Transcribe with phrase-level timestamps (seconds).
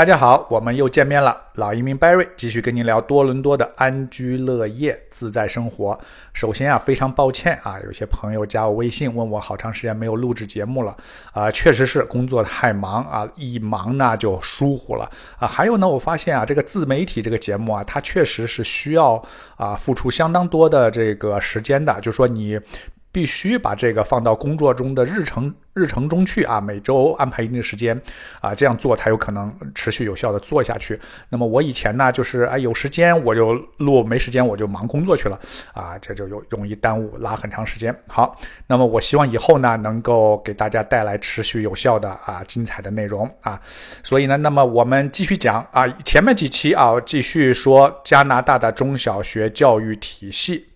[0.00, 1.38] 大家好，我们又见面了。
[1.56, 6.00] 老移民 Barry 继续跟您聊多伦多的安居乐业、自在生活。
[6.32, 10.96] 首先啊，非常抱歉啊，有些朋友加我微信问我好长时间没有录制节目了
[11.34, 15.06] 啊，确实是工作太忙啊，一忙呢就疏忽了
[15.38, 15.46] 啊。
[15.46, 19.22] 还有呢，我发现啊，这个自媒体这个节目啊，它确实是需要
[19.58, 22.58] 啊付出相当多的这个时间的，就说你。
[23.12, 27.98] 必须把这个放到工作中的日程日程中去啊，每周安排一定时间
[28.40, 31.00] 啊，这样做才有可能持续有效的做下去。
[31.30, 35.40] 那么我以前呢，就是哎有时间我就录，没时间我就忙工作去了
[35.72, 37.94] 啊，这就有容易耽误，拉很长时间。
[38.06, 43.58] 好，那么我希望以后呢，能够给大家带来持续有效的啊精彩的内容啊。
[44.02, 50.66] 所以呢，那么我们继续讲啊，前面几期啊，继续说加拿大的中小学教育体系。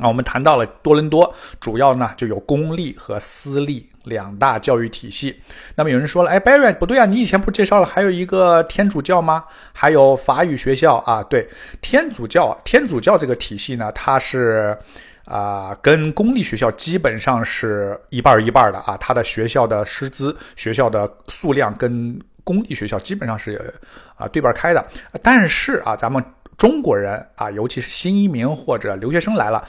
[0.00, 5.38] 啊，我们谈到了多伦多，主要呢就有公立和私立两大教育体系。
[5.74, 9.44] 那么有人说了，哎，Barry 不对啊，你以前不介绍了还有一个天主教吗？
[9.72, 11.22] 还有法语学校啊？
[11.24, 11.48] 对，
[11.82, 14.76] 天主教，天主教这个体系呢，它是
[15.24, 18.96] 啊，跟公立学校基本上是一半一半的啊。
[18.98, 23.72] 它的学校的师资、学校的数量跟公立学校基本上是
[24.16, 24.86] 啊对半开的。
[25.22, 26.24] 但是啊，咱们。
[26.56, 29.66] 中国人啊，尤其是新移民或者留学生来了，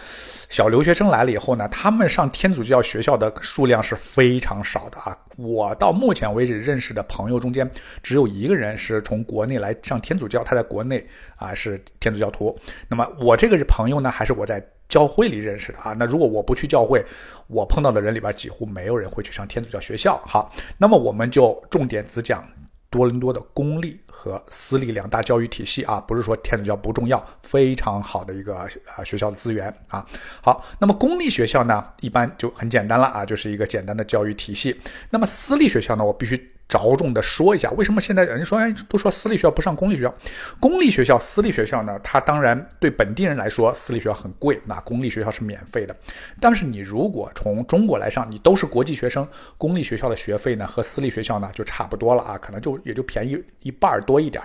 [0.50, 5.18] 小留学生来了以后呢，他们上天主教学校的数量是非常少的啊。
[5.38, 7.70] 我到目前为止认识的朋友中间，
[8.02, 12.58] 只有一个人是从国内来上天主教，他在国内啊是天主教徒。
[12.88, 15.94] 那么我这个朋友呢，还是我在教会里认识的啊。
[15.98, 17.04] 那如果我不去教会，
[17.48, 20.22] 我碰到的人里边几乎没有人会去上天主教学校。
[20.26, 22.48] 好，那么我们就重点只讲。
[22.96, 30.06] 多伦多的公立和私立两大教育体系啊，不是说天主教不重要，非常好的一个啊学校的资源啊。
[30.42, 34.80] 好，那么公立学校呢，一般就很简单了啊，就是一个简单的教育体系。
[35.10, 36.55] 那么私立学校呢，我必须。
[36.68, 40.16] 着重的说一下，为什么现在人说哎，都说私立学校不上公立学校？
[40.60, 42.00] 公立学校、私立学校呢？
[42.04, 45.96] 它当然对本地人来说，私立学校很贵，那公立学校是免费的。
[46.42, 49.28] 但是你如果从中国来上，你都是国际学生，
[49.58, 54.44] 公立学校的学费呢和私立学校呢就差不多了啊，可能就也就便宜一半多一点。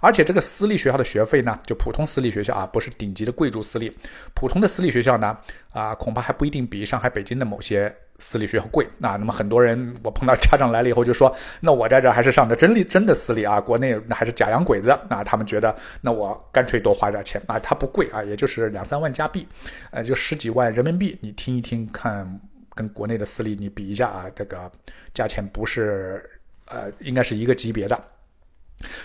[0.00, 3.94] 而且这个私立学校的学费呢，就普通私立学校啊，不是顶级的贵族私立，
[4.32, 5.36] 普通的私立学校呢
[5.72, 7.94] 啊，恐怕还不一定比上海、北京的某些。
[8.18, 8.84] 私立学校贵。
[9.00, 14.90] 啊，那么很多人我碰到家长来了以后就说，那我在这还是上的真理真的私立啊，国内那还是假洋鬼子。
[15.08, 17.40] 啊，他们觉得那我干脆多花点钱。
[17.46, 19.46] 啊，它不贵啊，也就是两三万加币，
[19.90, 22.40] 呃，就十几万人民币，你听一听看，
[22.74, 24.70] 跟国内的私立你比一下啊，这个
[25.14, 26.22] 价钱不是
[26.66, 28.00] 呃，应该是一个级别的。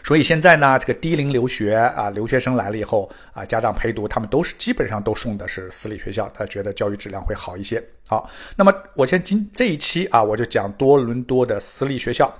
[0.04, 7.84] 所以现在呢，这个低龄留学啊，留学生来了以后啊，家长陪读，他们都是基本上都送的是私立学校，他觉得教育质量会好一些。
[8.06, 12.32] 好，那么我先今这一期啊，我就讲多伦多的私立学校。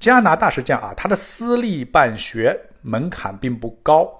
[0.00, 4.10] 加拿大是这样啊，它的私立办学门槛并不高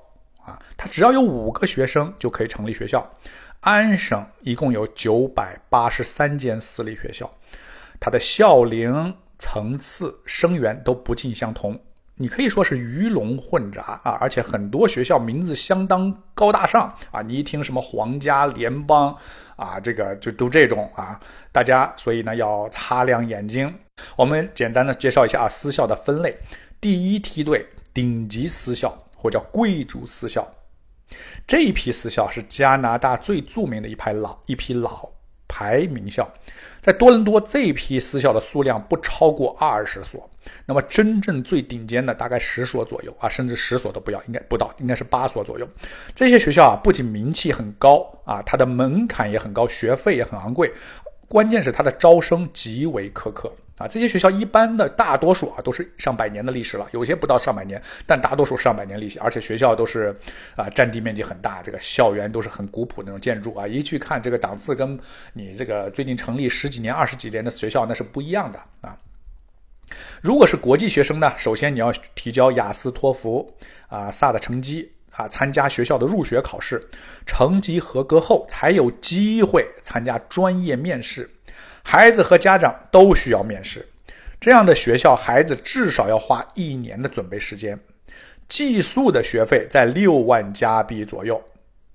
[0.45, 3.09] 啊，它只要有五个学生就可以成立学校。
[3.61, 7.31] 安省一共有九百八十三间私立学校，
[7.99, 11.79] 它的校龄、层次、生源都不尽相同。
[12.21, 19.17] 你可以说是鱼龙混杂啊，而且很多学校名字相当高大上啊，你一听什么皇家联邦
[19.57, 21.19] 啊，这个就都这种啊，
[21.51, 23.75] 大家所以呢要擦亮眼睛。
[24.17, 26.37] 我们简单的介绍一下啊，私校的分类，
[26.79, 30.47] 第一梯队顶级私校或叫贵族私校，
[31.47, 35.09] 这一批私校是加拿大最著名的一排老一批老
[35.51, 36.27] 排名校，
[36.81, 40.31] 在多伦多这批私校的数量不超过二十所。
[40.65, 45.69] 那么真正最顶尖的大概十所左右啊，甚至十所都不要，应该不到，应该是八所左右。
[46.15, 50.73] 这些学校啊，不仅名气很高啊，它的门槛也很高，学费也很昂贵，
[51.31, 53.87] 关键是它的招生极为苛刻啊。
[53.87, 60.13] 这些学校一般的大多数啊，都是上百年的历史了，有些不到上百年，但大多数上百年历史，而且学校都是
[60.57, 64.99] 啊，占地面积很大，这个校园都是很古朴那种建筑啊，一去看这个档次，跟
[65.35, 68.99] 你这个最近成立十几年、二十几年的学校那是不一样的啊。
[70.21, 73.57] 如果是国际学生呢，首先你要提交雅思、托福
[73.87, 76.83] 啊、萨的成绩啊，参加学校的入学考试，
[77.27, 81.29] 成绩合格后才有机会参加专业面试。
[81.83, 83.89] 孩子和家长都需要面试，
[84.41, 87.79] 这样的学校孩子至少要花一年的准备时间，
[88.49, 91.43] 寄宿的学费在六万加币左右。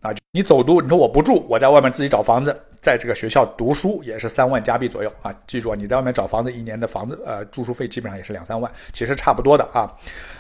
[0.06, 5.34] 啊，你走读，你说我不住，我在外面自己找房子，在这个学校读书也是三万加币左右啊。
[5.48, 9.92] 记住啊，你在外面找房子，一年的房子呃住宿费基本上也是两三万，其实差不多的啊。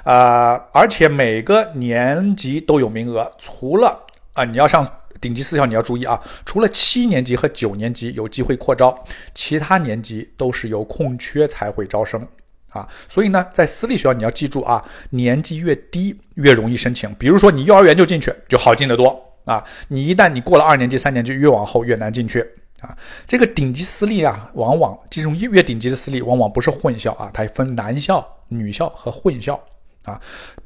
[0.03, 3.99] 啊，而且每个年级都有名额，除了
[4.33, 4.85] 啊你要上
[5.19, 8.95] 顶级私校，你要注意啊，除了七年级和九年级有机会扩招，
[9.33, 12.21] 其他年级都是有空缺才会招生。
[12.69, 12.87] 啊。
[13.09, 17.11] 所以呢，在私立学校你要记住啊，年级越低越容易申请。
[17.15, 22.41] 比如说你幼儿园就进去就好进得多啊，你一旦你过了二年级、三年级，越往后越难进去
[22.81, 22.97] 啊。
[23.27, 29.63] 这个顶级私立啊，往往这种越顶级的私立往往不是混校啊，它分男校、女校和混校
[30.03, 30.19] 啊。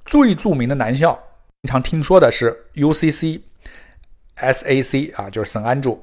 [0.05, 1.11] 最著名的男校，
[1.63, 3.41] 经常听说的是 UCC、
[4.37, 6.01] SAC 啊，就是圣安柱。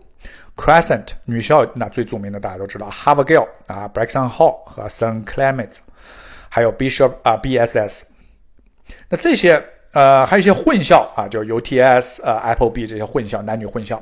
[0.55, 5.25] Crescent 女校那最著名的大家都知道，Harvard Gale 啊 braxon Hall 和 St.
[5.25, 5.79] Clements，
[6.51, 8.03] 还有 Bishop 啊，BSS。
[9.09, 9.65] 那这些。
[9.97, 13.97] 呃，还有一些混校啊，就 UTS、呃 Apple B 这些混校，男女混校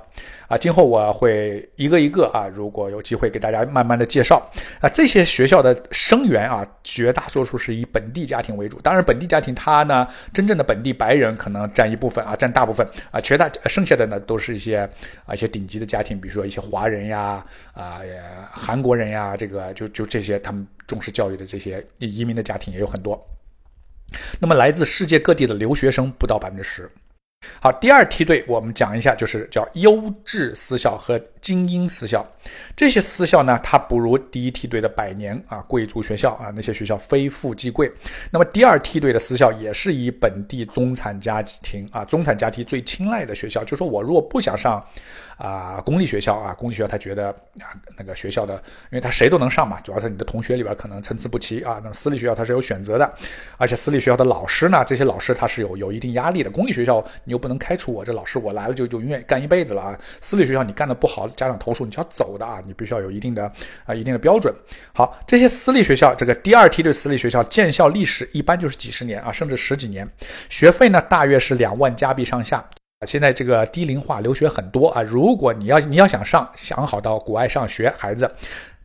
[0.49, 0.59] 啊。
[0.59, 4.45] 今后我会一个一个啊，如果有机会给大家慢慢的介绍
[4.81, 4.89] 啊。
[4.89, 8.81] 这些学校的生源啊，绝大多数是以本地家庭为主。
[8.81, 14.79] 当然，本地家庭它呢，真正的本地白人可能占一部分啊，占大部分啊，绝大剩下的呢都是一些
[15.25, 18.01] 啊一些顶级的家庭，比如说一些华人呀啊
[18.51, 23.25] 韩国人呀，这个就就这些他们重视教育的这些移民的家庭也有很多。
[24.39, 26.91] 那么，来自世界各地的留学生不到百分之十。
[27.61, 32.27] 好，第二梯队我们讲一下，就是叫优质私校和精英私校。
[32.75, 37.93] 这些私校呢，它不如第一梯队的百年啊贵族学校啊，那些学校非富即贵。
[38.31, 43.63] 那么第二梯队的私校也是以本地中产家庭啊中产家庭最青睐的学校。
[43.65, 44.83] 就说我如果不想上。
[45.37, 51.81] 啊，公立学校啊，公立学校他觉得啊，那个学校的，因为他谁都能上嘛，主要是你的同学里边可能参差不齐啊。
[51.83, 53.13] 那么私立学校它是有选择的，
[53.57, 56.51] 而且私立学校的老师呢，这些老师他是有有一定压力的。
[56.51, 59.99] 公立学校你又不能开除我这老师，我来了就就永远干一辈子了啊。
[60.21, 63.51] 私立学校你干的不好，家长投诉你就要走的啊，你必须要有一定的
[63.85, 64.55] 啊一定的标准。
[64.93, 70.09] 好，这些私立学校这个第二梯队私立学校建校历史一般就是几十年啊，甚至十几年，
[70.49, 72.65] 学费呢大约是两万加币上下。
[73.07, 78.31] 现在这个低龄化留学很多啊，如果你要你要想上想好到国外上学，孩子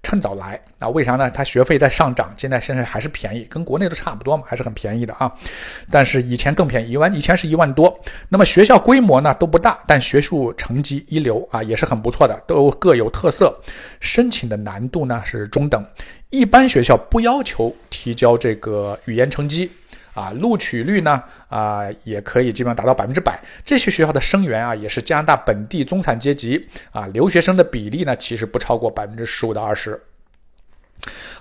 [0.04, 0.90] 趁早来啊。
[0.90, 1.32] 为啥呢？
[1.32, 5.32] 他学费在上涨，现在现在还是便宜，跟国内都差不多嘛，还是很便宜的啊。
[5.90, 7.98] 但是以前更便宜，一万以前是一万多。
[8.28, 13.58] 那么学校规模呢都不大，但学术成绩一流啊，也是很不错的，都各有特色。
[14.02, 15.86] 申请的难度呢是中等，
[16.30, 19.72] 一般学校不要求提交这个语言成绩。
[20.20, 21.24] 啊，录取率呢？
[21.48, 23.40] 啊，也可以基本上达到百分之百。
[23.64, 29.98] 这些学校的生源啊，也是加拿大本地中产阶级啊，留学生的比例呢，其实不超过百分之十五到二十。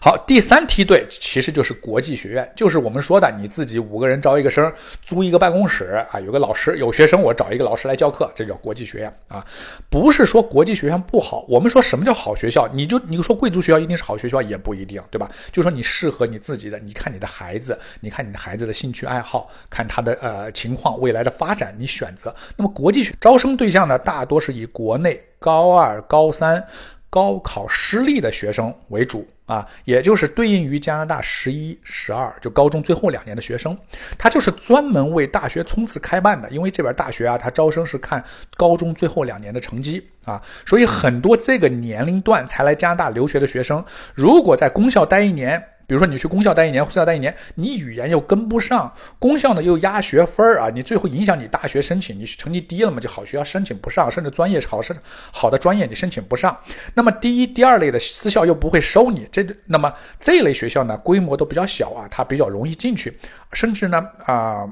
[0.00, 4.72] 好，第三梯队其实就是国际学院，就是我们说的你自己五个人招一个生，
[5.02, 9.44] 租一个办公室啊，有个老师，有学生，我找一个老师来教课，这叫国际学院啊。
[9.90, 12.68] 不是说国际学院不好，我们说什么叫好学校？
[12.72, 15.28] 你就你说贵族学校一定是好学校也不一定，对吧？
[15.50, 22.32] 就说你适合你自己的，你看你的孩子，你看你的孩子的兴趣爱好，看他的呃情况，未来的发展，你选择。
[22.56, 26.64] 那么国际学招生对象呢，大多是以国内高二、高三
[27.10, 29.26] 高考失利的学生为主。
[29.48, 33.76] 啊，也就是对应于加拿大十一、十二，就高中最后两年的学生，
[34.16, 36.48] 他就是专门为大学冲刺开办的。
[36.50, 38.22] 因为这边大学啊，他招生是看
[38.56, 43.84] 高中最后两年的成绩啊，所以很多这个年龄段才来加拿大留学的学生，
[44.14, 45.60] 如果在公校待一年。
[45.88, 54.94] 比如说你去公校待一年，私校待一年，你语言又跟不上，公校呢又压学分儿啊，你最后影响你大学申请，你成绩低了嘛，就好学校申请不上，甚至专业好是
[55.32, 56.54] 好的专业你申请不上。
[56.92, 59.90] 那么第一、第二类的私校又不会收你，这那么
[60.20, 63.18] 这类学校呢，规模都比较小啊，它比较容易进去，
[63.54, 64.68] 甚至呢啊。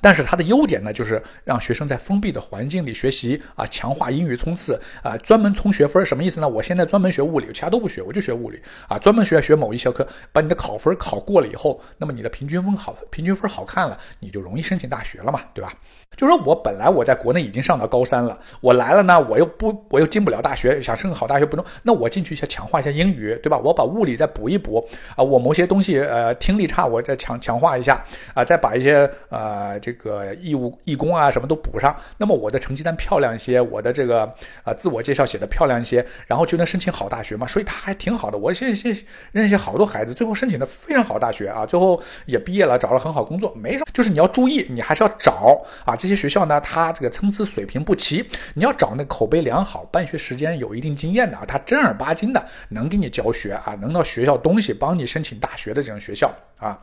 [0.00, 6.48] 但是它的优点呢，就是让学生在封闭的环境里学习啊，强化英语冲刺啊，专门冲学分，什么意思呢？
[6.48, 15.72] 我现在专门学物理，其他都不学，我就学物理啊，专门学学某一学科，把你的考分考过了以后，那么你的平均分好，平均分好看了，你就容易申请大学了嘛，对吧？
[16.16, 23.58] 就说我本来我在国内已经上到高三了，我来了呢，我又不我又进不了大学，想升个好大学不中，那我进去先强化一下英语，对吧？
[23.58, 28.04] 我把物理再补一补啊，我某些东西呃听力差，我再强强化一下
[28.34, 34.22] 啊，再把一些呃这个义务义工啊什么都补上，那么我的成绩单漂亮一些，我的这个
[34.62, 38.36] 啊自我介绍写的漂亮一些，然后就能申请好大学嘛，所以他还挺好的。
[38.36, 38.94] 我现现
[39.32, 45.96] 认识好多孩子，最后申请的非常好大学啊，最后也毕业了，找了很好工作，没什么就是你要注意，你还是要找啊。
[46.02, 56.28] 这些学校呢，它这个参差水平不齐，你要找那口碑良好、办学时间有一定经验的啊，他正儿八经的能给你教学啊，能到学校东西帮你申请大学的这种学校
[56.58, 56.76] 啊。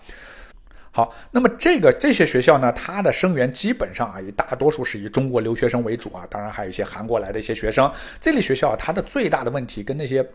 [0.91, 7.91] 好，那么这个这些学校呢，它的生源基本上啊，以大多数是以中国留学生为主啊，当然还有一些韩国来的一些学生。
[8.21, 10.25] 这类学校它的最大的问题跟那些。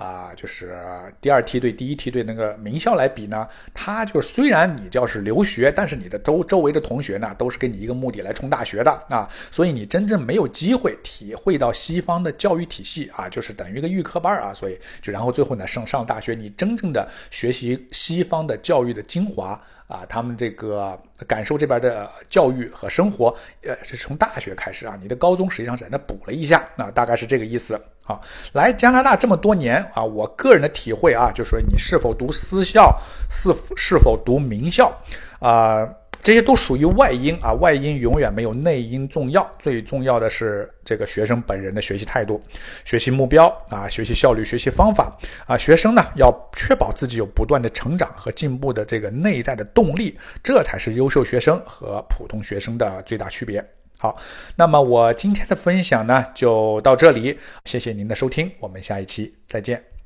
[0.00, 0.74] 啊，就是
[1.20, 19.62] 第二梯队、第一梯队那个名校来比呢，它就是虽然你要是留学，但是你的周周围的同学呢，都是跟你一个目的来冲大学的啊，所以你真正没有机会体会到西方的教育体系啊，就是等于一个预科班啊，所以就然后最后呢上上大学，你真正的学习西方的教育的精华。
[19.90, 24.96] 啊，他们这个感受这边的教育和生活，呃，是从大学开始啊。
[25.02, 27.74] 你的高中实际上在那补了一下，啊，大概是这个意思。
[28.04, 28.20] 啊，
[28.52, 32.96] 来加拿大这么多年啊，我个人的体会啊，就说你是否读私校，
[33.28, 34.96] 是是否读名校，
[35.40, 35.88] 啊。
[36.30, 39.44] 这些都属于外因啊，外因永远没有内因重要。
[39.58, 42.40] 最重要的是这个学生本人的学习态度、
[42.84, 45.12] 学习目标啊、学习效率、学习方法
[45.44, 45.58] 啊。
[45.58, 53.60] 学生呢要确保自己有不断的成长和进步的这个内在的动力，这才是优秀学生和普通学生的最大区别。
[53.98, 54.16] 好，
[54.54, 59.99] 那么我今天的分享呢就到这里，谢谢您的收听，我们下一期再见。